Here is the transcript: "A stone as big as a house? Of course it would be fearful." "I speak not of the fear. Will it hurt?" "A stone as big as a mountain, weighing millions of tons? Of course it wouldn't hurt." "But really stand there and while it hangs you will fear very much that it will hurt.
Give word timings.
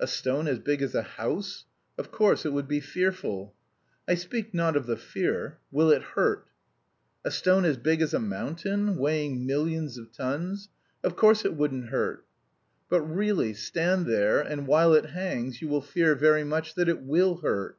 "A 0.00 0.06
stone 0.06 0.48
as 0.48 0.58
big 0.60 0.80
as 0.80 0.94
a 0.94 1.02
house? 1.02 1.66
Of 1.98 2.10
course 2.10 2.46
it 2.46 2.54
would 2.54 2.66
be 2.66 2.80
fearful." 2.80 3.54
"I 4.08 4.14
speak 4.14 4.54
not 4.54 4.76
of 4.78 4.86
the 4.86 4.96
fear. 4.96 5.58
Will 5.70 5.90
it 5.90 6.00
hurt?" 6.00 6.46
"A 7.22 7.30
stone 7.30 7.66
as 7.66 7.76
big 7.76 8.00
as 8.00 8.14
a 8.14 8.18
mountain, 8.18 8.96
weighing 8.96 9.44
millions 9.44 9.98
of 9.98 10.10
tons? 10.10 10.70
Of 11.04 11.16
course 11.16 11.44
it 11.44 11.54
wouldn't 11.54 11.90
hurt." 11.90 12.24
"But 12.88 13.02
really 13.02 13.52
stand 13.52 14.06
there 14.06 14.40
and 14.40 14.66
while 14.66 14.94
it 14.94 15.10
hangs 15.10 15.60
you 15.60 15.68
will 15.68 15.82
fear 15.82 16.14
very 16.14 16.44
much 16.44 16.74
that 16.76 16.88
it 16.88 17.02
will 17.02 17.36
hurt. 17.42 17.76